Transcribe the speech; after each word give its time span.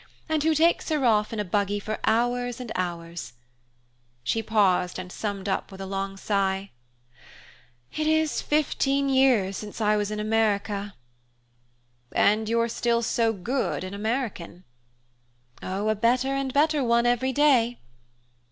and 0.27 0.41
who 0.41 0.55
takes 0.55 0.89
her 0.89 1.05
off 1.05 1.31
in 1.31 1.39
a 1.39 1.45
buggy 1.45 1.79
for 1.79 1.99
hours 2.05 2.59
and 2.59 2.71
hours" 2.73 3.33
She 4.23 4.41
paused 4.41 4.97
and 4.97 5.11
summed 5.11 5.47
up 5.47 5.71
with 5.71 5.79
a 5.79 5.85
long 5.85 6.17
sigh: 6.17 6.71
"It 7.93 8.07
is 8.07 8.41
fifteen 8.41 9.09
years 9.09 9.57
since 9.57 9.79
I 9.79 9.95
was 9.97 10.09
in 10.09 10.19
America." 10.19 10.95
"And 12.13 12.49
you're 12.49 12.67
still 12.67 13.03
so 13.03 13.31
good 13.31 13.83
an 13.83 13.93
American." 13.93 14.63
"Oh, 15.61 15.87
a 15.87 15.93
better 15.93 16.29
and 16.33 16.51
better 16.51 16.83
one 16.83 17.05
every 17.05 17.31
day!" 17.31 17.77